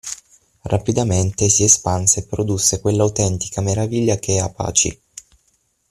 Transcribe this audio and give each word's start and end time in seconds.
Rapidamente 0.63 1.47
si 1.47 1.63
espanse 1.63 2.21
e 2.21 2.23
produsse 2.25 2.79
quell'autentica 2.81 3.61
meraviglia 3.61 4.15
che 4.17 4.37
è 4.37 4.39
Apache. 4.39 4.99